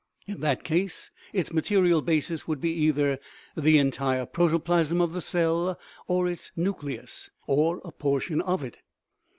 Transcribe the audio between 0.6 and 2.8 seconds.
case its material basis would be